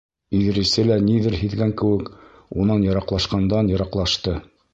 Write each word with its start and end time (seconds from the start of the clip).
Иҙрисе 0.37 0.85
лә 0.91 0.95
ниҙер 1.09 1.37
һиҙгән 1.41 1.73
кеүек 1.83 2.09
унан 2.65 2.89
йыраҡлашҡандан-йыраҡлашты. 2.89 4.37